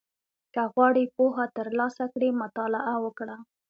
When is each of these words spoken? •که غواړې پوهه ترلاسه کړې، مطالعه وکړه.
•که 0.53 0.61
غواړې 0.73 1.03
پوهه 1.15 1.45
ترلاسه 1.57 2.05
کړې، 2.13 2.29
مطالعه 2.43 2.95
وکړه. 3.05 3.35